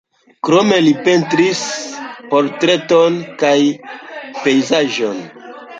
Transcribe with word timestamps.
Krome 0.47 0.79
li 0.85 0.93
pentris 1.07 1.61
portretojn 2.33 3.21
kaj 3.45 3.57
pejzaĝojn. 4.45 5.27